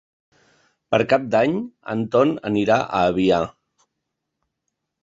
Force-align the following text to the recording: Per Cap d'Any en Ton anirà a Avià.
Per 0.95 0.99
Cap 1.11 1.27
d'Any 1.35 1.53
en 1.95 2.03
Ton 2.17 2.35
anirà 2.53 2.79
a 2.87 3.07
Avià. 3.15 3.45